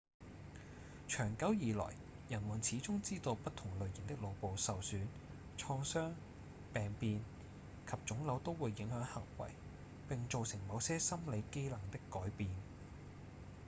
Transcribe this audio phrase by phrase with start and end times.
[1.07, 1.93] 長久以來
[2.27, 5.05] 人們始終知道不同類型的腦部受損、
[5.59, 6.13] 創傷、
[6.73, 7.21] 病變
[7.85, 9.49] 及腫瘤都會影響行為
[10.09, 12.49] 並造成某些心理機能的改變